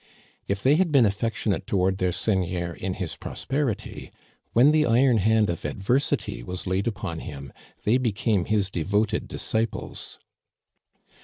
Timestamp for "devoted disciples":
8.71-10.17